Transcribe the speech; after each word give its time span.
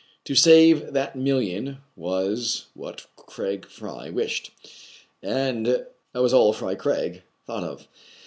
To 0.25 0.33
save 0.33 0.93
that 0.93 1.15
million 1.15 1.77
was 1.95 2.65
what 2.73 3.05
Craig 3.15 3.67
Fry 3.67 4.09
wished: 4.09 4.49
that 5.21 5.85
was 6.15 6.33
all 6.33 6.53
Fry 6.53 6.73
Craig 6.73 7.21
thought 7.45 7.63
of. 7.63 7.87